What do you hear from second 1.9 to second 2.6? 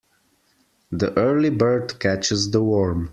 catches